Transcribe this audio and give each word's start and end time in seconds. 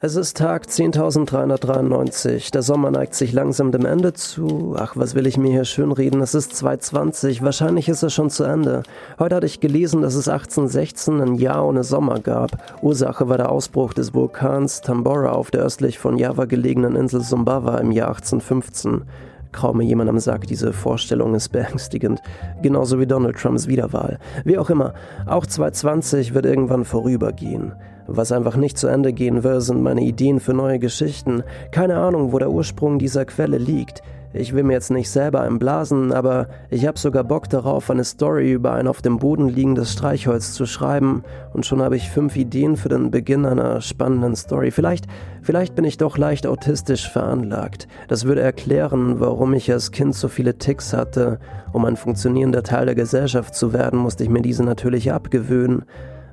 Es 0.00 0.14
ist 0.14 0.36
Tag 0.36 0.66
10.393. 0.66 2.52
Der 2.52 2.62
Sommer 2.62 2.92
neigt 2.92 3.16
sich 3.16 3.32
langsam 3.32 3.72
dem 3.72 3.84
Ende 3.84 4.12
zu. 4.12 4.76
Ach, 4.78 4.92
was 4.94 5.16
will 5.16 5.26
ich 5.26 5.38
mir 5.38 5.50
hier 5.50 5.64
schönreden? 5.64 6.20
Es 6.20 6.36
ist 6.36 6.52
2.20. 6.52 7.42
Wahrscheinlich 7.42 7.88
ist 7.88 8.04
es 8.04 8.14
schon 8.14 8.30
zu 8.30 8.44
Ende. 8.44 8.84
Heute 9.18 9.34
hatte 9.34 9.46
ich 9.46 9.58
gelesen, 9.58 10.02
dass 10.02 10.14
es 10.14 10.28
1816 10.28 11.20
ein 11.20 11.34
Jahr 11.34 11.66
ohne 11.66 11.82
Sommer 11.82 12.20
gab. 12.20 12.80
Ursache 12.80 13.28
war 13.28 13.38
der 13.38 13.50
Ausbruch 13.50 13.92
des 13.92 14.14
Vulkans 14.14 14.82
Tambora 14.82 15.32
auf 15.32 15.50
der 15.50 15.62
östlich 15.62 15.98
von 15.98 16.16
Java 16.16 16.44
gelegenen 16.44 16.94
Insel 16.94 17.22
Sumbawa 17.22 17.78
im 17.78 17.90
Jahr 17.90 18.10
1815. 18.10 19.02
Kaum 19.50 19.78
mir 19.78 19.84
jemandem 19.84 20.20
sagt, 20.20 20.48
diese 20.50 20.72
Vorstellung 20.72 21.34
ist 21.34 21.48
beängstigend. 21.48 22.20
Genauso 22.62 23.00
wie 23.00 23.06
Donald 23.08 23.36
Trumps 23.36 23.66
Wiederwahl. 23.66 24.20
Wie 24.44 24.58
auch 24.58 24.70
immer, 24.70 24.94
auch 25.26 25.44
2020 25.44 26.34
wird 26.34 26.46
irgendwann 26.46 26.84
vorübergehen. 26.84 27.72
Was 28.10 28.32
einfach 28.32 28.56
nicht 28.56 28.78
zu 28.78 28.86
Ende 28.86 29.12
gehen 29.12 29.44
will, 29.44 29.60
sind 29.60 29.82
meine 29.82 30.00
Ideen 30.00 30.40
für 30.40 30.54
neue 30.54 30.78
Geschichten. 30.78 31.42
Keine 31.72 31.98
Ahnung, 31.98 32.32
wo 32.32 32.38
der 32.38 32.50
Ursprung 32.50 32.98
dieser 32.98 33.26
Quelle 33.26 33.58
liegt. 33.58 34.02
Ich 34.32 34.54
will 34.54 34.62
mir 34.62 34.72
jetzt 34.72 34.90
nicht 34.90 35.10
selber 35.10 35.42
einblasen, 35.42 36.12
aber 36.12 36.48
ich 36.70 36.86
habe 36.86 36.98
sogar 36.98 37.22
Bock 37.22 37.50
darauf, 37.50 37.90
eine 37.90 38.04
Story 38.04 38.50
über 38.50 38.72
ein 38.72 38.86
auf 38.86 39.02
dem 39.02 39.18
Boden 39.18 39.48
liegendes 39.48 39.92
Streichholz 39.92 40.54
zu 40.54 40.64
schreiben. 40.64 41.22
Und 41.52 41.66
schon 41.66 41.82
habe 41.82 41.96
ich 41.96 42.08
fünf 42.08 42.34
Ideen 42.36 42.78
für 42.78 42.88
den 42.88 43.10
Beginn 43.10 43.44
einer 43.44 43.82
spannenden 43.82 44.36
Story. 44.36 44.70
Vielleicht, 44.70 45.06
vielleicht 45.42 45.74
bin 45.74 45.84
ich 45.84 45.98
doch 45.98 46.16
leicht 46.16 46.46
autistisch 46.46 47.10
veranlagt. 47.10 47.88
Das 48.08 48.24
würde 48.24 48.40
erklären, 48.40 49.20
warum 49.20 49.52
ich 49.52 49.70
als 49.70 49.92
Kind 49.92 50.14
so 50.14 50.28
viele 50.28 50.56
Ticks 50.56 50.94
hatte. 50.94 51.40
Um 51.74 51.84
ein 51.84 51.96
funktionierender 51.96 52.62
Teil 52.62 52.86
der 52.86 52.94
Gesellschaft 52.94 53.54
zu 53.54 53.74
werden, 53.74 53.98
musste 53.98 54.24
ich 54.24 54.30
mir 54.30 54.40
diese 54.40 54.64
natürlich 54.64 55.12
abgewöhnen. 55.12 55.84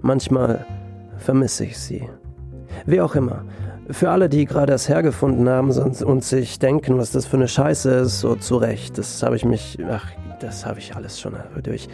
Manchmal 0.02 0.66
vermisse 1.18 1.66
ich 1.66 1.78
sie. 1.78 2.08
Wie 2.86 3.02
auch 3.02 3.16
immer. 3.16 3.44
Für 3.90 4.10
alle, 4.10 4.30
die 4.30 4.46
gerade 4.46 4.72
das 4.72 4.90
hergefunden 4.90 5.48
haben 5.48 5.72
und 5.72 6.24
sich 6.24 6.58
denken, 6.58 6.98
was 6.98 7.12
das 7.12 7.26
für 7.26 7.38
eine 7.38 7.48
Scheiße 7.48 7.92
ist, 7.92 8.20
so 8.20 8.36
zu 8.36 8.58
Recht. 8.58 8.98
Das 8.98 9.22
habe 9.22 9.36
ich 9.36 9.46
mich, 9.46 9.78
ach, 9.90 10.08
das 10.40 10.66
habe 10.66 10.80
ich 10.80 10.96
alles 10.96 11.20
schon 11.20 11.34
durch. 11.64 11.88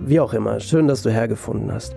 Wie 0.00 0.20
auch 0.20 0.34
immer, 0.34 0.60
schön, 0.60 0.86
dass 0.86 1.02
du 1.02 1.10
hergefunden 1.10 1.72
hast. 1.72 1.94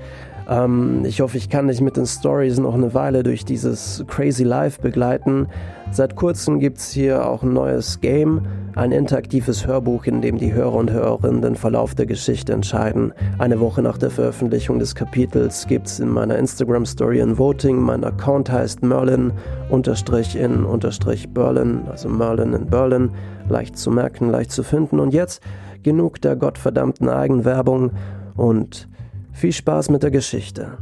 Ähm, 0.49 1.03
ich 1.05 1.21
hoffe, 1.21 1.37
ich 1.37 1.49
kann 1.49 1.67
dich 1.67 1.81
mit 1.81 1.97
den 1.97 2.05
Stories 2.05 2.59
noch 2.59 2.73
eine 2.73 2.93
Weile 2.93 3.23
durch 3.23 3.45
dieses 3.45 4.03
Crazy 4.07 4.43
Life 4.43 4.81
begleiten. 4.81 5.47
Seit 5.91 6.15
kurzem 6.15 6.59
gibt 6.59 6.79
es 6.79 6.91
hier 6.91 7.27
auch 7.27 7.43
ein 7.43 7.53
neues 7.53 8.01
Game, 8.01 8.41
ein 8.75 8.91
interaktives 8.91 9.67
Hörbuch, 9.67 10.05
in 10.05 10.21
dem 10.21 10.37
die 10.37 10.51
Hörer 10.51 10.73
und 10.73 10.91
Hörerinnen 10.91 11.41
den 11.41 11.55
Verlauf 11.55 11.93
der 11.93 12.07
Geschichte 12.07 12.51
entscheiden. 12.51 13.13
Eine 13.37 13.59
Woche 13.59 13.83
nach 13.83 13.99
der 13.99 14.09
Veröffentlichung 14.09 14.79
des 14.79 14.95
Kapitels 14.95 15.67
gibt 15.67 15.87
es 15.87 15.99
in 15.99 16.09
meiner 16.09 16.37
Instagram-Story 16.37 17.21
ein 17.21 17.37
Voting. 17.37 17.79
Mein 17.79 18.03
Account 18.03 18.51
heißt 18.51 18.81
Merlin 18.81 19.33
unterstrich 19.69 20.35
in 20.35 20.65
unterstrich 20.65 21.29
Berlin, 21.29 21.83
also 21.89 22.09
Merlin 22.09 22.53
in 22.53 22.65
Berlin. 22.65 23.11
Leicht 23.47 23.77
zu 23.77 23.91
merken, 23.91 24.29
leicht 24.29 24.51
zu 24.51 24.63
finden. 24.63 24.99
Und 24.99 25.13
jetzt 25.13 25.43
genug 25.83 26.21
der 26.21 26.35
gottverdammten 26.35 27.09
Eigenwerbung 27.09 27.91
und 28.35 28.87
viel 29.33 29.51
Spaß 29.51 29.89
mit 29.89 30.03
der 30.03 30.11
Geschichte. 30.11 30.77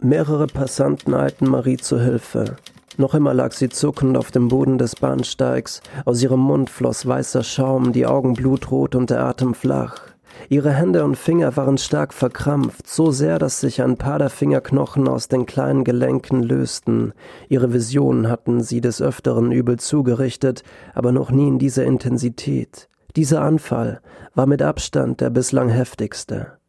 Mehrere 0.00 0.46
Passanten 0.46 1.14
eilten 1.14 1.48
Marie 1.48 1.76
zu 1.76 2.00
Hilfe. 2.00 2.56
Noch 2.96 3.14
immer 3.14 3.32
lag 3.32 3.52
sie 3.52 3.68
zuckend 3.68 4.18
auf 4.18 4.30
dem 4.30 4.48
Boden 4.48 4.76
des 4.76 4.96
Bahnsteigs. 4.96 5.80
Aus 6.04 6.22
ihrem 6.22 6.40
Mund 6.40 6.68
floss 6.68 7.06
weißer 7.06 7.42
Schaum, 7.42 7.92
die 7.92 8.04
Augen 8.04 8.34
blutrot 8.34 8.94
und 8.94 9.08
der 9.10 9.24
Atem 9.24 9.54
flach. 9.54 10.10
Ihre 10.48 10.72
Hände 10.72 11.04
und 11.04 11.16
Finger 11.16 11.56
waren 11.56 11.78
stark 11.78 12.12
verkrampft, 12.12 12.88
so 12.88 13.10
sehr, 13.10 13.38
dass 13.38 13.60
sich 13.60 13.82
ein 13.82 13.96
paar 13.96 14.18
der 14.18 14.28
Fingerknochen 14.28 15.08
aus 15.08 15.28
den 15.28 15.46
kleinen 15.46 15.84
Gelenken 15.84 16.42
lösten. 16.42 17.14
Ihre 17.48 17.72
Visionen 17.72 18.28
hatten 18.28 18.60
sie 18.60 18.82
des 18.82 19.00
Öfteren 19.00 19.50
übel 19.50 19.78
zugerichtet, 19.78 20.62
aber 20.94 21.10
noch 21.10 21.30
nie 21.30 21.48
in 21.48 21.58
dieser 21.58 21.84
Intensität. 21.84 22.89
Dieser 23.16 23.42
Anfall 23.42 24.00
war 24.34 24.46
mit 24.46 24.62
Abstand 24.62 25.20
der 25.20 25.30
bislang 25.30 25.68
heftigste. 25.68 26.60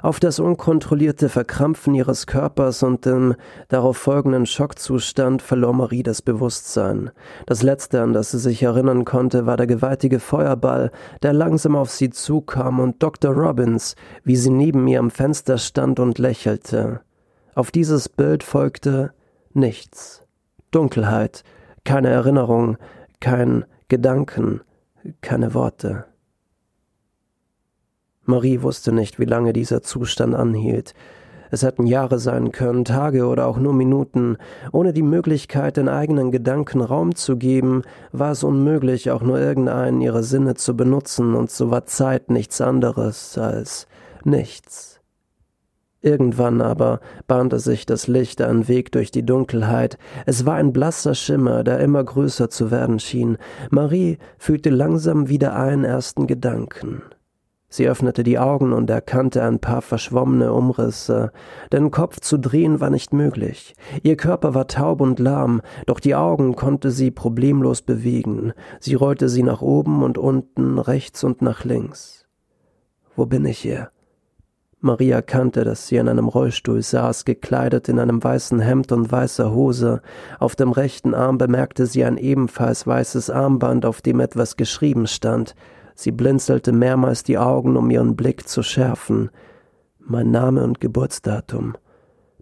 Auf 0.00 0.20
das 0.20 0.38
unkontrollierte 0.38 1.28
Verkrampfen 1.28 1.94
ihres 1.94 2.26
Körpers 2.26 2.82
und 2.82 3.04
dem 3.04 3.34
darauf 3.68 3.96
folgenden 3.96 4.46
Schockzustand 4.46 5.42
verlor 5.42 5.74
Marie 5.74 6.02
das 6.02 6.22
Bewusstsein. 6.22 7.10
Das 7.46 7.62
Letzte, 7.62 8.00
an 8.02 8.12
das 8.12 8.30
sie 8.30 8.38
sich 8.38 8.62
erinnern 8.62 9.04
konnte, 9.04 9.46
war 9.46 9.56
der 9.56 9.66
gewaltige 9.66 10.20
Feuerball, 10.20 10.90
der 11.22 11.32
langsam 11.32 11.76
auf 11.76 11.90
sie 11.90 12.10
zukam, 12.10 12.80
und 12.80 13.02
Dr. 13.02 13.32
Robbins, 13.32 13.96
wie 14.24 14.36
sie 14.36 14.50
neben 14.50 14.86
ihr 14.86 15.00
am 15.00 15.10
Fenster 15.10 15.58
stand 15.58 16.00
und 16.00 16.18
lächelte. 16.18 17.00
Auf 17.54 17.70
dieses 17.70 18.08
Bild 18.08 18.44
folgte 18.44 19.12
nichts. 19.52 20.22
Dunkelheit, 20.70 21.44
keine 21.84 22.08
Erinnerung, 22.08 22.78
kein 23.20 23.64
Gedanken, 23.88 24.62
keine 25.20 25.54
Worte. 25.54 26.06
Marie 28.24 28.62
wusste 28.62 28.92
nicht, 28.92 29.18
wie 29.18 29.24
lange 29.24 29.52
dieser 29.52 29.82
Zustand 29.82 30.34
anhielt. 30.34 30.94
Es 31.50 31.62
hätten 31.62 31.86
Jahre 31.86 32.18
sein 32.18 32.50
können, 32.50 32.86
Tage 32.86 33.26
oder 33.26 33.46
auch 33.46 33.58
nur 33.58 33.74
Minuten. 33.74 34.38
Ohne 34.72 34.94
die 34.94 35.02
Möglichkeit, 35.02 35.76
den 35.76 35.88
eigenen 35.88 36.30
Gedanken 36.30 36.80
Raum 36.80 37.14
zu 37.14 37.36
geben, 37.36 37.82
war 38.10 38.32
es 38.32 38.42
unmöglich, 38.42 39.10
auch 39.10 39.20
nur 39.20 39.38
irgendeinen 39.38 40.00
ihrer 40.00 40.22
Sinne 40.22 40.54
zu 40.54 40.74
benutzen, 40.76 41.34
und 41.34 41.50
so 41.50 41.70
war 41.70 41.84
Zeit 41.84 42.30
nichts 42.30 42.62
anderes 42.62 43.36
als 43.36 43.86
nichts. 44.24 44.91
Irgendwann 46.02 46.60
aber 46.60 46.98
bahnte 47.28 47.60
sich 47.60 47.86
das 47.86 48.08
Licht 48.08 48.42
einen 48.42 48.66
Weg 48.66 48.90
durch 48.90 49.12
die 49.12 49.24
Dunkelheit. 49.24 49.98
Es 50.26 50.44
war 50.44 50.56
ein 50.56 50.72
blasser 50.72 51.14
Schimmer, 51.14 51.62
der 51.62 51.78
immer 51.78 52.02
größer 52.02 52.50
zu 52.50 52.72
werden 52.72 52.98
schien. 52.98 53.38
Marie 53.70 54.18
fühlte 54.36 54.70
langsam 54.70 55.28
wieder 55.28 55.54
einen 55.54 55.84
ersten 55.84 56.26
Gedanken. 56.26 57.02
Sie 57.68 57.88
öffnete 57.88 58.24
die 58.24 58.38
Augen 58.38 58.72
und 58.74 58.90
erkannte 58.90 59.42
ein 59.44 59.60
paar 59.60 59.80
verschwommene 59.80 60.52
Umrisse. 60.52 61.30
Den 61.72 61.90
Kopf 61.92 62.20
zu 62.20 62.36
drehen 62.36 62.80
war 62.80 62.90
nicht 62.90 63.14
möglich. 63.14 63.74
Ihr 64.02 64.16
Körper 64.16 64.54
war 64.54 64.66
taub 64.66 65.00
und 65.00 65.20
lahm, 65.20 65.62
doch 65.86 66.00
die 66.00 66.16
Augen 66.16 66.54
konnte 66.54 66.90
sie 66.90 67.10
problemlos 67.10 67.80
bewegen. 67.80 68.52
Sie 68.78 68.94
rollte 68.94 69.30
sie 69.30 69.42
nach 69.42 69.62
oben 69.62 70.02
und 70.02 70.18
unten, 70.18 70.78
rechts 70.78 71.24
und 71.24 71.40
nach 71.40 71.64
links. 71.64 72.26
Wo 73.16 73.24
bin 73.24 73.46
ich 73.46 73.60
hier? 73.60 73.90
Maria 74.84 75.16
erkannte, 75.16 75.62
dass 75.62 75.86
sie 75.86 75.96
in 75.96 76.08
einem 76.08 76.26
Rollstuhl 76.26 76.82
saß, 76.82 77.24
gekleidet 77.24 77.88
in 77.88 78.00
einem 78.00 78.22
weißen 78.22 78.58
Hemd 78.58 78.90
und 78.90 79.12
weißer 79.12 79.54
Hose. 79.54 80.02
Auf 80.40 80.56
dem 80.56 80.72
rechten 80.72 81.14
Arm 81.14 81.38
bemerkte 81.38 81.86
sie 81.86 82.04
ein 82.04 82.16
ebenfalls 82.16 82.84
weißes 82.84 83.30
Armband, 83.30 83.86
auf 83.86 84.02
dem 84.02 84.18
etwas 84.18 84.56
geschrieben 84.56 85.06
stand. 85.06 85.54
Sie 85.94 86.10
blinzelte 86.10 86.72
mehrmals 86.72 87.22
die 87.22 87.38
Augen, 87.38 87.76
um 87.76 87.90
ihren 87.90 88.16
Blick 88.16 88.48
zu 88.48 88.64
schärfen. 88.64 89.30
Mein 90.00 90.32
Name 90.32 90.64
und 90.64 90.80
Geburtsdatum. 90.80 91.76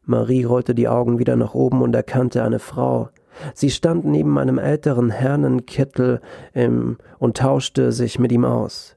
Marie 0.02 0.44
rollte 0.44 0.74
die 0.74 0.88
Augen 0.88 1.18
wieder 1.18 1.36
nach 1.36 1.52
oben 1.52 1.82
und 1.82 1.94
erkannte 1.94 2.42
eine 2.42 2.58
Frau. 2.58 3.10
Sie 3.52 3.70
stand 3.70 4.06
neben 4.06 4.38
einem 4.38 4.56
älteren 4.56 5.10
Herrn 5.10 5.44
in 5.44 5.66
Kittel 5.66 6.22
im, 6.54 6.96
und 7.18 7.36
tauschte 7.36 7.92
sich 7.92 8.18
mit 8.18 8.32
ihm 8.32 8.46
aus. 8.46 8.96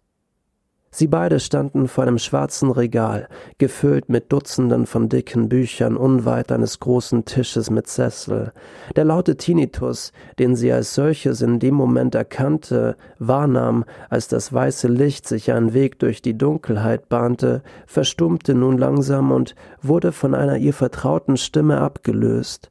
Sie 0.95 1.07
beide 1.07 1.39
standen 1.39 1.87
vor 1.87 2.03
einem 2.03 2.19
schwarzen 2.19 2.69
Regal, 2.69 3.27
gefüllt 3.57 4.09
mit 4.09 4.31
Dutzenden 4.31 4.85
von 4.85 5.09
dicken 5.09 5.49
Büchern 5.49 5.97
unweit 5.97 6.51
eines 6.51 6.79
großen 6.79 7.25
Tisches 7.25 7.71
mit 7.71 7.87
Sessel. 7.87 8.53
Der 8.95 9.03
laute 9.03 9.35
Tinnitus, 9.35 10.11
den 10.37 10.55
sie 10.55 10.71
als 10.71 10.93
solches 10.93 11.41
in 11.41 11.57
dem 11.57 11.73
Moment 11.73 12.13
erkannte, 12.13 12.95
wahrnahm, 13.17 13.85
als 14.11 14.27
das 14.27 14.53
weiße 14.53 14.87
Licht 14.87 15.27
sich 15.27 15.51
einen 15.51 15.73
Weg 15.73 15.97
durch 15.97 16.21
die 16.21 16.37
Dunkelheit 16.37 17.09
bahnte, 17.09 17.63
verstummte 17.87 18.53
nun 18.53 18.77
langsam 18.77 19.31
und 19.31 19.55
wurde 19.81 20.11
von 20.11 20.35
einer 20.35 20.57
ihr 20.57 20.75
vertrauten 20.75 21.37
Stimme 21.37 21.79
abgelöst. 21.81 22.69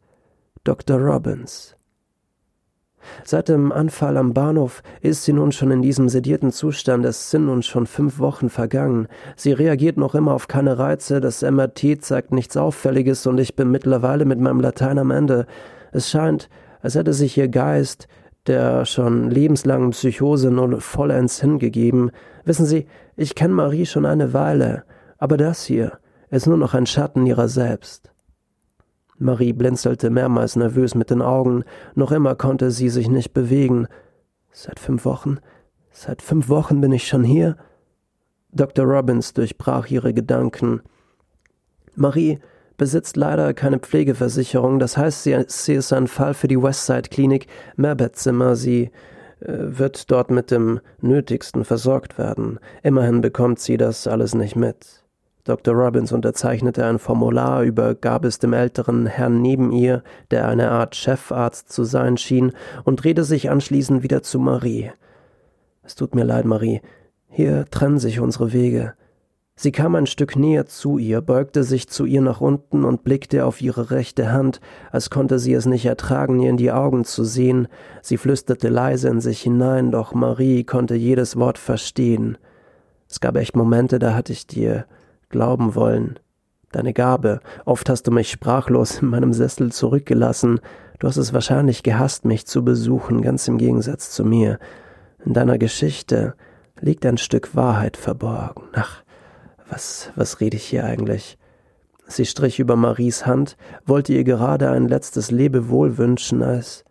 Dr. 0.63 0.97
Robbins. 0.97 1.75
Seit 3.25 3.49
dem 3.49 3.73
Anfall 3.73 4.17
am 4.17 4.35
Bahnhof 4.35 4.83
ist 5.01 5.25
sie 5.25 5.33
nun 5.33 5.53
schon 5.53 5.71
in 5.71 5.83
diesem 5.83 6.09
sedierten 6.09 6.53
Zustand, 6.53 7.05
es 7.05 7.31
sind 7.31 7.47
nun 7.47 7.63
schon 7.63 7.87
fünf 7.87 8.19
Wochen 8.19 8.49
vergangen. 8.49 9.09
Sie 9.37 9.53
reagiert 9.53 9.97
noch 9.97 10.15
immer 10.15 10.33
auf 10.33 10.49
keine 10.49 10.79
Reize, 10.79 11.21
das 11.21 11.43
MRT 11.43 12.03
zeigt 12.03 12.33
nichts 12.33 12.57
Auffälliges 12.57 13.27
und 13.27 13.39
ich 13.39 13.57
bin 13.57 13.71
mittlerweile 13.71 14.25
mit 14.25 14.41
meinem 14.41 14.61
Latein 14.61 14.99
am 14.99 15.11
Ende. 15.11 15.47
Es 15.93 16.11
scheint, 16.11 16.49
als 16.81 16.95
hätte 16.95 17.13
sich 17.13 17.37
ihr 17.37 17.49
Geist, 17.49 18.09
der 18.47 18.85
schon 18.87 19.31
lebenslangen 19.31 19.91
Psychose 19.91 20.51
nun 20.51 20.81
vollends 20.81 21.41
hingegeben. 21.41 22.11
Wissen 22.45 22.67
Sie, 22.67 22.87
ich 23.17 23.35
kenne 23.35 23.55
Marie 23.55 23.87
schon 23.87 24.07
eine 24.07 24.33
Weile, 24.33 24.85
aber 25.19 25.37
das 25.37 25.65
hier 25.65 25.99
ist 26.31 26.47
nur 26.47 26.57
noch 26.57 26.75
ein 26.75 26.87
Schatten 26.87 27.27
ihrer 27.27 27.47
selbst. 27.47 28.11
Marie 29.23 29.53
blinzelte 29.53 30.11
mehrmals 30.11 30.57
nervös 30.57 30.95
mit 30.95 31.11
den 31.11 31.23
Augen, 31.23 31.65
noch 31.95 32.13
immer 32.13 32.35
konnte 32.35 32.71
sie 32.71 32.89
sich 32.89 33.09
nicht 33.09 33.33
bewegen. 33.33 33.87
Seit 34.51 34.79
fünf 34.79 35.05
Wochen? 35.05 35.39
Seit 35.91 36.23
fünf 36.23 36.49
Wochen 36.49 36.81
bin 36.81 36.93
ich 36.93 37.07
schon 37.07 37.25
hier? 37.25 37.57
Dr. 38.51 38.85
Robbins 38.85 39.33
durchbrach 39.33 39.89
ihre 39.89 40.13
Gedanken. 40.13 40.83
Marie, 41.95 42.41
besitzt 42.77 43.17
leider 43.17 43.55
keine 43.55 43.79
Pflegeversicherung, 43.79 44.79
das 44.79 44.97
heißt, 44.97 45.23
sie, 45.23 45.75
ist 45.75 45.93
ein 45.93 46.09
Fall 46.09 46.35
für 46.35 46.49
die 46.49 46.61
Westside 46.61 47.09
Klinik, 47.09 47.47
Mehrbettzimmer, 47.77 48.57
sie 48.57 48.91
äh, 49.41 49.53
wird 49.57 50.11
dort 50.11 50.31
mit 50.31 50.51
dem 50.51 50.81
Nötigsten 51.01 51.65
versorgt 51.65 52.19
werden. 52.19 52.59
Immerhin 52.83 53.21
bekommt 53.21 53.61
sie 53.61 53.77
das 53.77 54.07
alles 54.07 54.35
nicht 54.35 54.57
mit. 54.57 55.02
Dr. 55.45 55.75
Robbins 55.75 56.13
unterzeichnete 56.13 56.85
ein 56.85 57.01
Formular, 57.01 57.65
übergab 57.65 58.25
es 58.25 58.39
dem 58.39 58.53
älteren 58.53 59.07
Herrn 59.07 59.43
neben 59.43 59.73
ihr, 59.73 60.05
der 60.31 60.47
eine 60.47 60.71
Art 60.71 60.95
Chefarzt 60.95 61.73
zu 61.73 61.83
sein 61.83 62.17
schien, 62.17 62.53
und 62.85 63.03
drehte 63.03 63.25
sich 63.25 63.51
anschließend 63.51 64.05
wieder 64.05 64.23
zu 64.23 64.39
Marie. 64.39 64.93
Es 65.83 65.97
tut 65.97 66.15
mir 66.15 66.23
leid, 66.23 66.45
Marie. 66.45 66.81
Hier 67.29 67.65
trennen 67.71 67.99
sich 67.99 68.21
unsere 68.21 68.53
Wege. 68.53 68.95
Sie 69.57 69.73
kam 69.73 69.97
ein 69.97 70.07
Stück 70.07 70.37
näher 70.37 70.67
zu 70.67 70.97
ihr, 70.97 71.21
beugte 71.21 71.65
sich 71.65 71.89
zu 71.89 72.05
ihr 72.05 72.23
nach 72.23 72.41
unten 72.41 72.85
und 72.85 73.03
blickte 73.03 73.45
auf 73.45 73.61
ihre 73.61 73.91
rechte 73.91 74.33
Hand, 74.33 74.61
als 74.93 75.11
konnte 75.11 75.41
sie 75.41 75.55
es 75.55 75.67
nicht 75.67 75.87
ertragen, 75.87 76.39
ihr 76.39 76.51
in 76.51 76.57
die 76.57 76.71
Augen 76.73 77.05
zu 77.05 77.25
sehen. 77.25 77.67
Sie 78.01 78.17
flüsterte 78.17 78.69
leise 78.69 79.09
in 79.09 79.21
sich 79.21 79.43
hinein, 79.43 79.91
doch 79.91 80.15
Marie 80.15 80.63
konnte 80.63 80.95
jedes 80.95 81.37
Wort 81.37 81.59
verstehen. 81.59 82.39
Es 83.09 83.21
gab 83.21 83.37
echt 83.37 83.57
Momente, 83.57 83.99
da 83.99 84.15
hatte 84.15 84.33
ich 84.33 84.47
dir 84.47 84.87
glauben 85.33 85.75
wollen. 85.75 86.19
Deine 86.71 86.93
Gabe. 86.93 87.41
Oft 87.65 87.89
hast 87.91 88.07
du 88.07 88.13
mich 88.13 88.31
sprachlos 88.31 89.03
in 89.03 89.09
meinem 89.09 89.33
Sessel 89.33 89.73
zurückgelassen. 89.73 90.61
Du 91.01 91.09
hast 91.09 91.17
es 91.17 91.33
wahrscheinlich 91.33 91.83
gehasst, 91.83 92.25
mich 92.25 92.47
zu 92.47 92.65
besuchen, 92.65 93.21
ganz 93.21 93.49
im 93.49 93.59
Gegensatz 93.59 94.11
zu 94.11 94.25
mir. 94.25 94.59
In 95.25 95.35
deiner 95.35 95.59
Geschichte 95.59 96.35
liegt 96.81 97.05
ein 97.05 97.19
Stück 97.19 97.55
Wahrheit 97.55 97.97
verborgen. 97.97 98.65
Ach, 98.73 99.03
was, 99.69 100.13
was 100.17 100.41
rede 100.41 100.57
ich 100.57 100.65
hier 100.65 100.85
eigentlich? 100.85 101.39
Sie 102.07 102.27
strich 102.27 102.59
über 102.59 102.77
Maries 102.77 103.27
Hand, 103.27 103.57
wollte 103.87 104.13
ihr 104.13 104.25
gerade 104.25 104.71
ein 104.71 104.89
letztes 104.89 105.31
Lebewohl 105.31 105.99
wünschen, 105.99 106.43
als. 106.43 106.85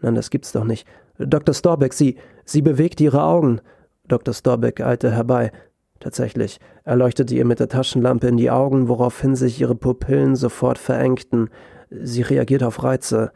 Nein, 0.00 0.14
das 0.14 0.30
gibt's 0.30 0.52
doch 0.52 0.64
nicht. 0.64 0.86
Dr. 1.18 1.54
Storbeck, 1.54 1.92
Sie, 1.92 2.16
Sie 2.44 2.62
bewegt 2.62 3.00
Ihre 3.00 3.22
Augen. 3.22 3.60
Dr. 4.06 4.32
Storbeck 4.32 4.80
eilte 4.80 5.10
herbei. 5.10 5.52
Tatsächlich, 6.00 6.60
er 6.84 6.96
leuchtete 6.96 7.34
ihr 7.34 7.44
mit 7.44 7.58
der 7.58 7.68
Taschenlampe 7.68 8.28
in 8.28 8.36
die 8.36 8.50
Augen, 8.50 8.88
woraufhin 8.88 9.34
sich 9.34 9.60
ihre 9.60 9.74
Pupillen 9.74 10.36
sofort 10.36 10.78
verengten. 10.78 11.50
Sie 11.90 12.22
reagierte 12.22 12.66
auf 12.66 12.82
Reize. 12.84 13.32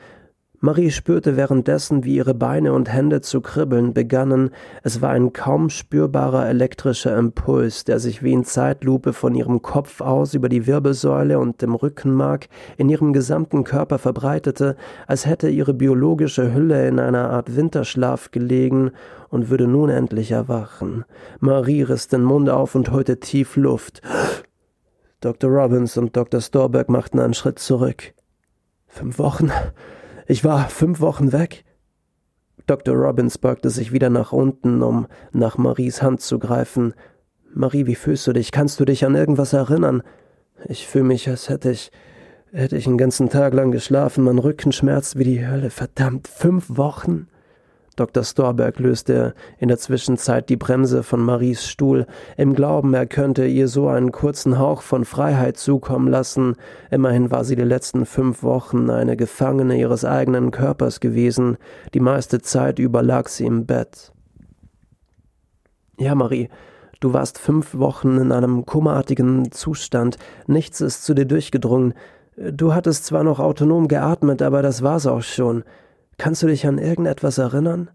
Marie 0.64 0.92
spürte 0.92 1.36
währenddessen, 1.36 2.04
wie 2.04 2.14
ihre 2.14 2.34
Beine 2.34 2.72
und 2.72 2.88
Hände 2.88 3.20
zu 3.20 3.40
kribbeln 3.40 3.94
begannen. 3.94 4.50
Es 4.84 5.02
war 5.02 5.10
ein 5.10 5.32
kaum 5.32 5.70
spürbarer 5.70 6.48
elektrischer 6.48 7.18
Impuls, 7.18 7.82
der 7.82 7.98
sich 7.98 8.22
wie 8.22 8.32
in 8.32 8.44
Zeitlupe 8.44 9.12
von 9.12 9.34
ihrem 9.34 9.60
Kopf 9.62 10.00
aus 10.00 10.34
über 10.34 10.48
die 10.48 10.68
Wirbelsäule 10.68 11.40
und 11.40 11.62
dem 11.62 11.74
Rückenmark 11.74 12.46
in 12.76 12.88
ihrem 12.88 13.12
gesamten 13.12 13.64
Körper 13.64 13.98
verbreitete, 13.98 14.76
als 15.08 15.26
hätte 15.26 15.48
ihre 15.48 15.74
biologische 15.74 16.54
Hülle 16.54 16.86
in 16.86 17.00
einer 17.00 17.30
Art 17.30 17.56
Winterschlaf 17.56 18.30
gelegen 18.30 18.92
und 19.30 19.50
würde 19.50 19.66
nun 19.66 19.90
endlich 19.90 20.30
erwachen. 20.30 21.04
Marie 21.40 21.82
riss 21.82 22.06
den 22.06 22.22
Mund 22.22 22.48
auf 22.48 22.76
und 22.76 22.92
holte 22.92 23.18
tief 23.18 23.56
Luft. 23.56 24.00
Dr. 25.20 25.50
Robbins 25.50 25.96
und 25.96 26.16
Dr. 26.16 26.40
Storberg 26.40 26.88
machten 26.88 27.18
einen 27.18 27.34
Schritt 27.34 27.58
zurück. 27.58 28.14
Fünf 28.86 29.18
Wochen? 29.18 29.50
Ich 30.32 30.44
war 30.44 30.70
fünf 30.70 31.00
Wochen 31.00 31.30
weg. 31.30 31.62
Dr. 32.66 32.94
Robbins 32.94 33.36
beugte 33.36 33.68
sich 33.68 33.92
wieder 33.92 34.08
nach 34.08 34.32
unten, 34.32 34.82
um 34.82 35.06
nach 35.32 35.58
Maries 35.58 36.00
Hand 36.00 36.22
zu 36.22 36.38
greifen. 36.38 36.94
Marie, 37.52 37.84
wie 37.84 37.94
fühlst 37.94 38.26
du 38.26 38.32
dich? 38.32 38.50
Kannst 38.50 38.80
du 38.80 38.86
dich 38.86 39.04
an 39.04 39.14
irgendwas 39.14 39.52
erinnern? 39.52 40.02
Ich 40.64 40.86
fühle 40.86 41.04
mich, 41.04 41.28
als 41.28 41.50
hätte 41.50 41.70
ich, 41.70 41.92
hätte 42.50 42.78
ich 42.78 42.86
einen 42.86 42.96
ganzen 42.96 43.28
Tag 43.28 43.52
lang 43.52 43.72
geschlafen. 43.72 44.24
Mein 44.24 44.38
Rücken 44.38 44.72
schmerzt 44.72 45.18
wie 45.18 45.24
die 45.24 45.46
Hölle. 45.46 45.68
Verdammt, 45.68 46.28
fünf 46.28 46.78
Wochen? 46.78 47.28
Dr. 48.02 48.24
Storberg 48.24 48.80
löste 48.80 49.32
in 49.60 49.68
der 49.68 49.78
Zwischenzeit 49.78 50.48
die 50.48 50.56
Bremse 50.56 51.04
von 51.04 51.24
Maries 51.24 51.64
Stuhl, 51.64 52.06
im 52.36 52.52
Glauben, 52.52 52.94
er 52.94 53.06
könnte 53.06 53.46
ihr 53.46 53.68
so 53.68 53.86
einen 53.86 54.10
kurzen 54.10 54.58
Hauch 54.58 54.82
von 54.82 55.04
Freiheit 55.04 55.56
zukommen 55.56 56.08
lassen. 56.08 56.56
Immerhin 56.90 57.30
war 57.30 57.44
sie 57.44 57.54
die 57.54 57.62
letzten 57.62 58.04
fünf 58.04 58.42
Wochen 58.42 58.90
eine 58.90 59.16
Gefangene 59.16 59.78
ihres 59.78 60.04
eigenen 60.04 60.50
Körpers 60.50 60.98
gewesen. 60.98 61.58
Die 61.94 62.00
meiste 62.00 62.42
Zeit 62.42 62.80
über 62.80 63.04
lag 63.04 63.28
sie 63.28 63.46
im 63.46 63.66
Bett. 63.66 64.10
Ja, 65.96 66.16
Marie, 66.16 66.48
du 66.98 67.12
warst 67.12 67.38
fünf 67.38 67.78
Wochen 67.78 68.18
in 68.18 68.32
einem 68.32 68.66
kummerartigen 68.66 69.52
Zustand. 69.52 70.18
Nichts 70.48 70.80
ist 70.80 71.04
zu 71.04 71.14
dir 71.14 71.26
durchgedrungen. 71.26 71.94
Du 72.36 72.74
hattest 72.74 73.04
zwar 73.04 73.22
noch 73.22 73.38
autonom 73.38 73.86
geatmet, 73.86 74.42
aber 74.42 74.60
das 74.60 74.82
war's 74.82 75.06
auch 75.06 75.22
schon. 75.22 75.62
Kannst 76.18 76.42
du 76.42 76.46
dich 76.46 76.66
an 76.66 76.78
irgendetwas 76.78 77.38
erinnern? 77.38 77.90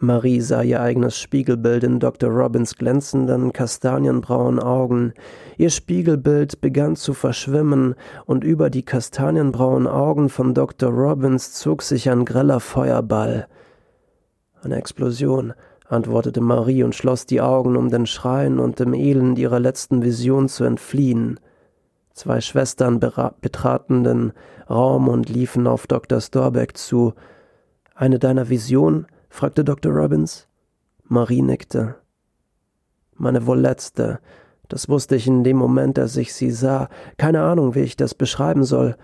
Marie 0.00 0.40
sah 0.40 0.62
ihr 0.62 0.80
eigenes 0.80 1.18
Spiegelbild 1.18 1.82
in 1.82 1.98
Dr. 1.98 2.30
Robins 2.30 2.76
glänzenden, 2.76 3.52
kastanienbraunen 3.52 4.60
Augen. 4.60 5.12
Ihr 5.56 5.70
Spiegelbild 5.70 6.60
begann 6.60 6.94
zu 6.94 7.14
verschwimmen, 7.14 7.96
und 8.24 8.44
über 8.44 8.70
die 8.70 8.84
kastanienbraunen 8.84 9.88
Augen 9.88 10.28
von 10.28 10.54
Dr. 10.54 10.90
Robbins 10.92 11.52
zog 11.52 11.82
sich 11.82 12.08
ein 12.10 12.24
greller 12.24 12.60
Feuerball. 12.60 13.48
Eine 14.62 14.76
Explosion, 14.76 15.52
antwortete 15.88 16.40
Marie 16.40 16.84
und 16.84 16.94
schloss 16.94 17.26
die 17.26 17.40
Augen, 17.40 17.76
um 17.76 17.90
den 17.90 18.06
Schreien 18.06 18.60
und 18.60 18.78
dem 18.78 18.94
Elend 18.94 19.36
ihrer 19.36 19.58
letzten 19.58 20.04
Vision 20.04 20.48
zu 20.48 20.62
entfliehen. 20.62 21.40
Zwei 22.18 22.40
Schwestern 22.40 22.98
betraten 22.98 24.02
den 24.02 24.32
Raum 24.68 25.06
und 25.06 25.28
liefen 25.28 25.68
auf 25.68 25.86
Dr. 25.86 26.20
Storbeck 26.20 26.76
zu. 26.76 27.14
Eine 27.94 28.18
deiner 28.18 28.48
Visionen? 28.48 29.06
fragte 29.30 29.62
Dr. 29.62 29.92
Robbins. 29.92 30.48
Marie 31.04 31.42
nickte. 31.42 31.94
Meine 33.14 33.46
wohl 33.46 33.60
letzte. 33.60 34.18
Das 34.66 34.88
wusste 34.88 35.14
ich 35.14 35.28
in 35.28 35.44
dem 35.44 35.58
Moment, 35.58 35.96
als 35.96 36.16
ich 36.16 36.34
sie 36.34 36.50
sah. 36.50 36.88
Keine 37.18 37.42
Ahnung, 37.42 37.76
wie 37.76 37.82
ich 37.82 37.94
das 37.94 38.16
beschreiben 38.16 38.64
soll. 38.64 38.96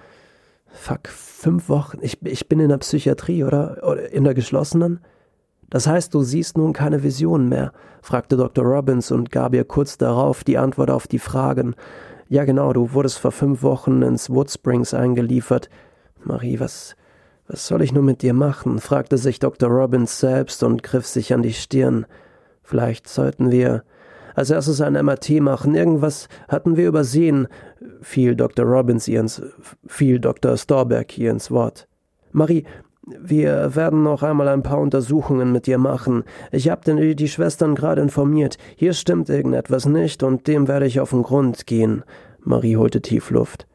Fuck, 0.67 1.07
fünf 1.07 1.69
Wochen. 1.69 1.99
Ich, 2.01 2.21
ich 2.27 2.49
bin 2.49 2.59
in 2.59 2.71
der 2.71 2.79
Psychiatrie, 2.79 3.45
oder? 3.45 3.79
Oder 3.85 4.11
in 4.11 4.25
der 4.25 4.35
geschlossenen? 4.35 4.99
Das 5.71 5.87
heißt, 5.87 6.13
du 6.15 6.25
siehst 6.25 6.59
nun 6.59 6.73
keine 6.73 7.05
Visionen 7.05 7.49
mehr? 7.49 7.71
fragte 8.03 8.37
Dr. 8.37 8.65
Robbins 8.65 9.13
und 9.13 9.31
gab 9.31 9.55
ihr 9.55 9.65
kurz 9.65 9.99
darauf 9.99 10.43
die 10.43 10.59
Antwort 10.59 10.91
auf 10.91 11.07
die 11.07 11.21
Fragen. 11.21 11.77
Ja, 12.29 12.45
genau, 12.45 12.73
du 12.73 12.93
wurdest 12.93 13.19
vor 13.19 13.33
fünf 13.33 13.63
Wochen 13.63 14.03
ins 14.03 14.31
Woodsprings 14.31 14.95
eingeliefert. 14.95 15.69
Marie, 16.23 16.59
was, 16.59 16.97
was 17.47 17.67
soll 17.67 17.83
ich 17.83 17.93
nur 17.93 18.03
mit 18.03 18.23
dir 18.23 18.35
machen? 18.35 18.79
fragte 18.79 19.19
sich 19.19 19.39
Dr. 19.39 19.69
Robbins 19.69 20.21
selbst 20.21 20.63
und 20.63 20.83
griff 20.83 21.07
sich 21.07 21.35
an 21.35 21.43
die 21.43 21.53
Stirn. 21.53 22.07
Vielleicht 22.63 23.09
sollten 23.09 23.51
wir 23.51 23.85
als 24.35 24.51
erstes 24.51 24.81
ein 24.81 24.95
MRT 24.95 25.41
machen. 25.41 25.75
Irgendwas 25.75 26.29
hatten 26.49 26.77
wir 26.77 26.89
übersehen, 26.89 27.47
fiel 28.01 28.35
Dr. 28.35 28.65
Robbins 28.65 29.07
ihr 29.07 29.21
ins, 29.21 29.43
fiel 29.87 30.19
Dr. 30.19 30.57
Storberg 30.57 31.17
ihr 31.19 31.31
ins 31.31 31.51
Wort. 31.51 31.89
Marie, 32.33 32.65
wir 33.07 33.75
werden 33.77 34.03
noch 34.03 34.23
einmal 34.23 34.49
ein 34.49 34.63
paar 34.63 34.79
Untersuchungen 34.79 35.53
mit 35.53 35.67
dir 35.67 35.79
machen. 35.79 36.25
Ich 36.53 36.71
habe 36.71 37.15
die 37.15 37.29
Schwestern 37.29 37.75
gerade 37.75 38.01
informiert. 38.01 38.57
Hier 38.77 38.95
stimmt 38.95 39.29
irgendetwas 39.29 39.87
nicht 39.87 40.23
und 40.23 40.47
dem 40.47 40.69
werde 40.69 40.87
ich 40.87 41.01
auf 41.01 41.11
den 41.11 41.23
Grund 41.23 41.67
gehen. 41.67 42.03
Marie 42.41 42.77
holte 42.77 43.03
tief 43.03 43.31
Luft. 43.31 43.67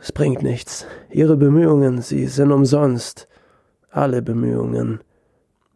Es 0.00 0.12
bringt 0.12 0.42
nichts. 0.42 0.86
Ihre 1.10 1.36
Bemühungen, 1.36 2.02
sie 2.02 2.26
sind 2.26 2.52
umsonst. 2.52 3.26
Alle 3.90 4.22
Bemühungen. 4.22 5.00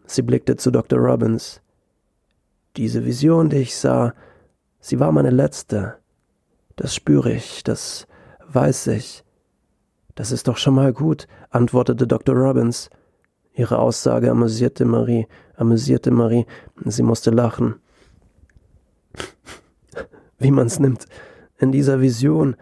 Sie 0.06 0.22
blickte 0.22 0.56
zu 0.56 0.70
Dr. 0.70 0.98
Robbins. 0.98 1.60
Diese 2.76 3.04
Vision, 3.04 3.48
die 3.48 3.58
ich 3.58 3.76
sah, 3.76 4.14
sie 4.78 5.00
war 5.00 5.10
meine 5.10 5.30
letzte. 5.30 5.96
Das 6.76 6.94
spüre 6.94 7.32
ich, 7.32 7.64
das 7.64 8.06
weiß 8.52 8.88
ich. 8.88 9.24
Das 10.20 10.32
ist 10.32 10.48
doch 10.48 10.58
schon 10.58 10.74
mal 10.74 10.92
gut, 10.92 11.26
antwortete 11.48 12.06
Dr. 12.06 12.36
Robbins. 12.36 12.90
Ihre 13.54 13.78
Aussage 13.78 14.30
amüsierte 14.30 14.84
Marie, 14.84 15.26
amüsierte 15.56 16.10
Marie, 16.10 16.44
sie 16.84 17.02
musste 17.02 17.30
lachen. 17.30 17.76
Wie 20.38 20.50
man's 20.50 20.78
nimmt. 20.78 21.06
In 21.56 21.72
dieser 21.72 22.02
Vision 22.02 22.56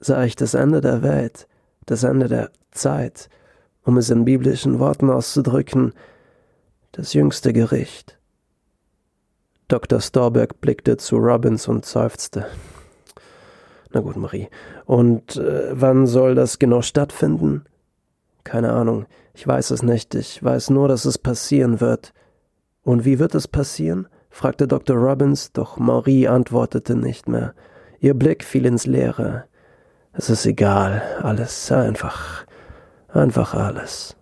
sah 0.00 0.24
ich 0.24 0.34
das 0.34 0.54
Ende 0.54 0.80
der 0.80 1.04
Welt, 1.04 1.46
das 1.86 2.02
Ende 2.02 2.26
der 2.26 2.50
Zeit, 2.72 3.28
um 3.84 3.96
es 3.96 4.10
in 4.10 4.24
biblischen 4.24 4.80
Worten 4.80 5.08
auszudrücken, 5.08 5.92
das 6.90 7.12
jüngste 7.12 7.52
Gericht. 7.52 8.18
Dr. 9.68 10.00
Storberg 10.00 10.60
blickte 10.60 10.96
zu 10.96 11.18
Robbins 11.18 11.68
und 11.68 11.86
seufzte. 11.86 12.46
Na 13.94 14.00
gut, 14.00 14.16
Marie. 14.16 14.48
Und 14.84 15.36
äh, 15.36 15.68
wann 15.70 16.06
soll 16.06 16.34
das 16.34 16.58
genau 16.58 16.82
stattfinden? 16.82 17.64
Keine 18.42 18.72
Ahnung. 18.72 19.06
Ich 19.34 19.46
weiß 19.46 19.70
es 19.70 19.82
nicht. 19.82 20.14
Ich 20.16 20.42
weiß 20.42 20.70
nur, 20.70 20.88
dass 20.88 21.04
es 21.04 21.16
passieren 21.16 21.80
wird. 21.80 22.12
Und 22.82 23.04
wie 23.04 23.18
wird 23.18 23.34
es 23.34 23.48
passieren? 23.48 24.08
fragte 24.30 24.66
Dr. 24.66 24.96
Robbins, 24.96 25.52
doch 25.52 25.78
Marie 25.78 26.26
antwortete 26.26 26.96
nicht 26.96 27.28
mehr. 27.28 27.54
Ihr 28.00 28.14
Blick 28.14 28.42
fiel 28.42 28.66
ins 28.66 28.84
Leere. 28.84 29.44
Es 30.12 30.28
ist 30.28 30.44
egal, 30.44 31.02
alles 31.22 31.70
einfach, 31.70 32.44
einfach 33.08 33.54
alles. 33.54 34.16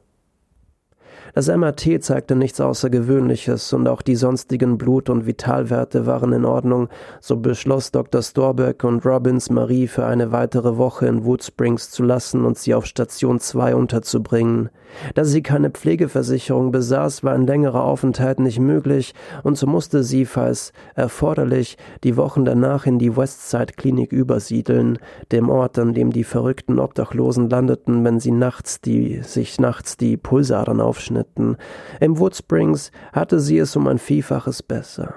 Das 1.34 1.48
MRT 1.48 2.04
zeigte 2.04 2.36
nichts 2.36 2.60
Außergewöhnliches 2.60 3.72
und 3.72 3.88
auch 3.88 4.02
die 4.02 4.16
sonstigen 4.16 4.76
Blut- 4.76 5.08
und 5.08 5.24
Vitalwerte 5.24 6.04
waren 6.04 6.34
in 6.34 6.44
Ordnung, 6.44 6.90
so 7.22 7.38
beschloss 7.38 7.90
Dr. 7.90 8.20
Storbeck 8.20 8.84
und 8.84 9.06
Robbins 9.06 9.48
Marie 9.48 9.86
für 9.86 10.04
eine 10.04 10.30
weitere 10.30 10.76
Woche 10.76 11.06
in 11.06 11.24
Wood 11.24 11.42
Springs 11.42 11.90
zu 11.90 12.02
lassen 12.02 12.44
und 12.44 12.58
sie 12.58 12.74
auf 12.74 12.84
Station 12.84 13.40
2 13.40 13.74
unterzubringen. 13.74 14.68
Da 15.14 15.24
sie 15.24 15.42
keine 15.42 15.70
Pflegeversicherung 15.70 16.70
besaß, 16.70 17.24
war 17.24 17.32
ein 17.32 17.46
längerer 17.46 17.82
Aufenthalt 17.82 18.38
nicht 18.38 18.60
möglich 18.60 19.14
und 19.42 19.56
so 19.56 19.66
musste 19.66 20.04
sie, 20.04 20.26
falls 20.26 20.74
erforderlich, 20.94 21.78
die 22.04 22.18
Wochen 22.18 22.44
danach 22.44 22.84
in 22.84 22.98
die 22.98 23.16
Westside 23.16 23.72
Klinik 23.74 24.12
übersiedeln, 24.12 24.98
dem 25.32 25.48
Ort, 25.48 25.78
an 25.78 25.94
dem 25.94 26.12
die 26.12 26.24
verrückten 26.24 26.78
Obdachlosen 26.78 27.48
landeten, 27.48 28.04
wenn 28.04 28.20
sie 28.20 28.32
nachts 28.32 28.82
die, 28.82 29.22
sich 29.22 29.58
nachts 29.58 29.96
die 29.96 30.18
Pulsadern 30.18 30.82
aufschnitten 30.82 31.21
Abschnitten. 31.22 31.56
Im 32.00 32.18
Woodsprings 32.18 32.90
hatte 33.12 33.38
sie 33.40 33.58
es 33.58 33.76
um 33.76 33.86
ein 33.86 33.98
Vielfaches 33.98 34.62
besser. 34.62 35.14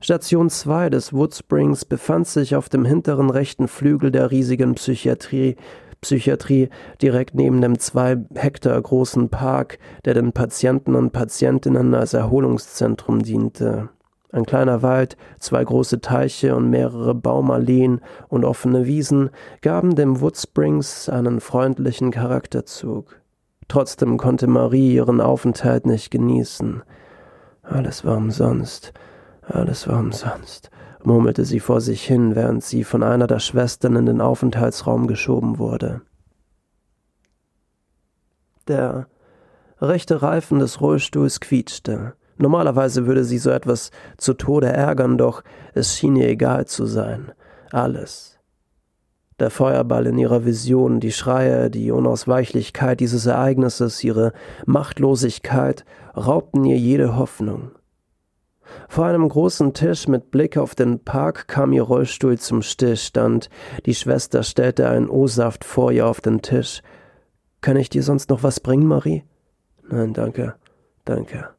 Station 0.00 0.50
2 0.50 0.90
des 0.90 1.12
Woodsprings 1.12 1.84
befand 1.84 2.26
sich 2.26 2.56
auf 2.56 2.68
dem 2.68 2.84
hinteren 2.84 3.30
rechten 3.30 3.68
Flügel 3.68 4.10
der 4.10 4.30
riesigen 4.30 4.74
Psychiatrie, 4.74 5.56
Psychiatrie 6.02 6.68
direkt 7.00 7.34
neben 7.34 7.62
dem 7.62 7.78
zwei 7.78 8.18
Hektar 8.34 8.80
großen 8.80 9.30
Park, 9.30 9.78
der 10.04 10.14
den 10.14 10.32
Patienten 10.32 10.94
und 10.94 11.12
Patientinnen 11.12 11.94
als 11.94 12.12
Erholungszentrum 12.12 13.22
diente. 13.22 13.88
Ein 14.30 14.44
kleiner 14.44 14.82
Wald, 14.82 15.16
zwei 15.38 15.64
große 15.64 16.00
Teiche 16.00 16.54
und 16.54 16.68
mehrere 16.68 17.14
Baumalleen 17.14 18.00
und 18.28 18.44
offene 18.44 18.84
Wiesen 18.84 19.30
gaben 19.62 19.94
dem 19.94 20.20
Woodsprings 20.20 21.08
einen 21.08 21.40
freundlichen 21.40 22.10
Charakterzug. 22.10 23.23
Trotzdem 23.68 24.18
konnte 24.18 24.46
Marie 24.46 24.94
ihren 24.94 25.20
Aufenthalt 25.20 25.86
nicht 25.86 26.10
genießen. 26.10 26.82
Alles 27.62 28.04
war 28.04 28.16
umsonst, 28.16 28.92
alles 29.42 29.88
war 29.88 29.98
umsonst, 29.98 30.70
murmelte 31.02 31.44
sie 31.44 31.60
vor 31.60 31.80
sich 31.80 32.04
hin, 32.04 32.34
während 32.34 32.62
sie 32.62 32.84
von 32.84 33.02
einer 33.02 33.26
der 33.26 33.38
Schwestern 33.38 33.96
in 33.96 34.06
den 34.06 34.20
Aufenthaltsraum 34.20 35.06
geschoben 35.06 35.58
wurde. 35.58 36.02
Der 38.68 39.06
rechte 39.80 40.22
Reifen 40.22 40.58
des 40.58 40.80
Rollstuhls 40.80 41.40
quietschte. 41.40 42.14
Normalerweise 42.36 43.06
würde 43.06 43.24
sie 43.24 43.38
so 43.38 43.50
etwas 43.50 43.90
zu 44.16 44.34
Tode 44.34 44.68
ärgern, 44.68 45.18
doch 45.18 45.42
es 45.72 45.96
schien 45.96 46.16
ihr 46.16 46.28
egal 46.28 46.66
zu 46.66 46.86
sein. 46.86 47.32
Alles, 47.70 48.33
der 49.40 49.50
Feuerball 49.50 50.06
in 50.06 50.18
ihrer 50.18 50.44
Vision, 50.44 51.00
die 51.00 51.12
Schreie, 51.12 51.70
die 51.70 51.90
Unausweichlichkeit 51.90 53.00
dieses 53.00 53.26
Ereignisses, 53.26 54.02
ihre 54.04 54.32
Machtlosigkeit 54.66 55.84
raubten 56.16 56.64
ihr 56.64 56.78
jede 56.78 57.16
Hoffnung. 57.16 57.72
Vor 58.88 59.06
einem 59.06 59.28
großen 59.28 59.74
Tisch 59.74 60.08
mit 60.08 60.30
Blick 60.30 60.56
auf 60.56 60.74
den 60.74 61.00
Park 61.04 61.48
kam 61.48 61.72
ihr 61.72 61.82
Rollstuhl 61.82 62.38
zum 62.38 62.62
Stillstand. 62.62 63.48
Die 63.86 63.94
Schwester 63.94 64.42
stellte 64.42 64.88
einen 64.88 65.08
O-Saft 65.08 65.64
vor 65.64 65.92
ihr 65.92 66.06
auf 66.06 66.20
den 66.20 66.42
Tisch. 66.42 66.82
Kann 67.60 67.76
ich 67.76 67.88
dir 67.88 68.02
sonst 68.02 68.30
noch 68.30 68.42
was 68.42 68.60
bringen, 68.60 68.86
Marie? 68.86 69.24
Nein, 69.88 70.12
danke, 70.12 70.54
danke. 71.04 71.53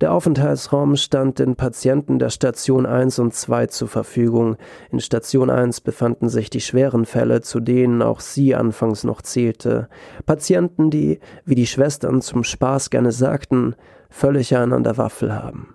Der 0.00 0.12
Aufenthaltsraum 0.12 0.96
stand 0.96 1.38
den 1.38 1.56
Patienten 1.56 2.18
der 2.18 2.30
Station 2.30 2.86
1 2.86 3.18
und 3.18 3.34
2 3.34 3.66
zur 3.66 3.88
Verfügung. 3.88 4.56
In 4.90 5.00
Station 5.00 5.50
1 5.50 5.80
befanden 5.80 6.28
sich 6.28 6.50
die 6.50 6.60
schweren 6.60 7.06
Fälle, 7.06 7.40
zu 7.40 7.60
denen 7.60 8.02
auch 8.02 8.20
sie 8.20 8.54
anfangs 8.54 9.04
noch 9.04 9.22
zählte. 9.22 9.88
Patienten, 10.26 10.90
die, 10.90 11.20
wie 11.44 11.54
die 11.54 11.66
Schwestern 11.66 12.20
zum 12.20 12.44
Spaß 12.44 12.90
gerne 12.90 13.12
sagten, 13.12 13.74
völlig 14.10 14.56
einen 14.56 14.72
an 14.72 14.84
der 14.84 14.98
Waffel 14.98 15.34
haben. 15.34 15.74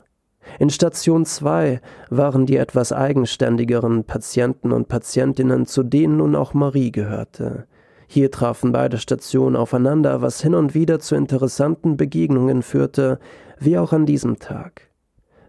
In 0.60 0.70
Station 0.70 1.26
2 1.26 1.82
waren 2.10 2.46
die 2.46 2.58
etwas 2.58 2.92
eigenständigeren 2.92 4.04
Patienten 4.04 4.72
und 4.72 4.88
Patientinnen, 4.88 5.66
zu 5.66 5.84
denen 5.84 6.18
nun 6.18 6.36
auch 6.36 6.54
Marie 6.54 6.92
gehörte. 6.92 7.68
Hier 8.14 8.30
trafen 8.30 8.74
beide 8.74 8.98
Stationen 8.98 9.56
aufeinander, 9.56 10.22
was 10.22 10.42
hin 10.42 10.54
und 10.54 10.76
wieder 10.76 11.00
zu 11.00 11.16
interessanten 11.16 11.96
Begegnungen 11.96 12.62
führte, 12.62 13.20
wie 13.58 13.78
auch 13.78 13.94
an 13.94 14.06
diesem 14.06 14.38
Tag. 14.38 14.90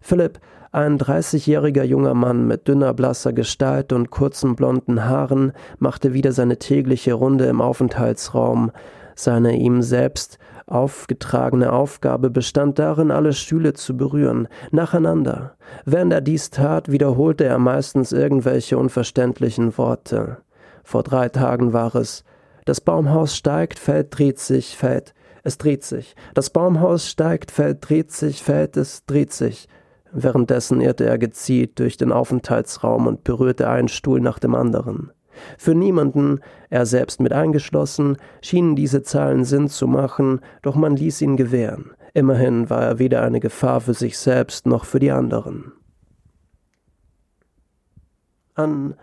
Philipp, 0.00 0.38
ein 0.70 0.96
dreißigjähriger 0.96 1.82
junger 1.82 2.14
Mann 2.14 2.46
mit 2.46 2.68
dünner 2.68 2.94
blasser 2.94 3.32
Gestalt 3.32 3.92
und 3.92 4.12
kurzen 4.12 4.54
blonden 4.54 5.06
Haaren, 5.06 5.54
machte 5.80 6.14
wieder 6.14 6.30
seine 6.30 6.56
tägliche 6.60 7.14
Runde 7.14 7.46
im 7.46 7.60
Aufenthaltsraum. 7.60 8.70
Seine 9.16 9.56
ihm 9.56 9.82
selbst 9.82 10.38
aufgetragene 10.66 11.72
Aufgabe 11.72 12.30
bestand 12.30 12.78
darin, 12.78 13.10
alle 13.10 13.32
Stühle 13.32 13.72
zu 13.72 13.96
berühren, 13.96 14.46
nacheinander. 14.70 15.56
Während 15.84 16.12
er 16.12 16.20
dies 16.20 16.50
tat, 16.50 16.92
wiederholte 16.92 17.42
er 17.42 17.58
meistens 17.58 18.12
irgendwelche 18.12 18.78
unverständlichen 18.78 19.76
Worte. 19.76 20.36
Vor 20.84 21.02
drei 21.02 21.28
Tagen 21.28 21.72
war 21.72 21.96
es 21.96 22.22
Das 22.64 22.80
Baumhaus 22.80 23.36
steigt, 23.36 23.78
fällt, 23.78 24.16
dreht 24.16 24.38
sich, 24.38 24.76
fällt, 24.76 25.14
es 25.42 25.58
dreht 25.58 25.82
sich. 25.82 26.14
Das 26.34 26.50
Baumhaus 26.50 27.08
steigt, 27.08 27.50
fällt, 27.50 27.88
dreht 27.88 28.12
sich, 28.12 28.42
fällt, 28.42 28.76
es 28.76 29.04
dreht 29.06 29.32
sich. 29.32 29.68
Währenddessen 30.12 30.80
irrte 30.80 31.06
er 31.06 31.18
gezielt 31.18 31.78
durch 31.78 31.96
den 31.96 32.12
Aufenthaltsraum 32.12 33.06
und 33.06 33.24
berührte 33.24 33.68
einen 33.68 33.88
Stuhl 33.88 34.20
nach 34.20 34.38
dem 34.38 34.54
anderen. 34.54 35.10
Für 35.58 35.74
niemanden, 35.74 36.40
er 36.70 36.86
selbst 36.86 37.20
mit 37.20 37.32
eingeschlossen, 37.32 38.18
schienen 38.42 38.76
diese 38.76 39.02
Zahlen 39.02 39.44
Sinn 39.44 39.68
zu 39.68 39.86
machen, 39.86 40.40
doch 40.60 40.76
man 40.76 40.94
ließ 40.94 41.22
ihn 41.22 41.36
gewähren. 41.36 41.92
Immerhin 42.14 42.68
war 42.68 42.82
er 42.82 42.98
weder 42.98 43.22
eine 43.22 43.40
Gefahr 43.40 43.80
für 43.80 43.94
sich 43.94 44.18
selbst 44.18 44.66
noch 44.66 44.84
für 44.84 45.00
die 45.00 45.10
anderen. 45.10 45.72
An 48.54 48.94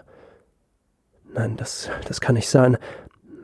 Nein, 1.33 1.57
das, 1.57 1.89
das 2.07 2.21
kann 2.21 2.35
nicht 2.35 2.49
sein. 2.49 2.77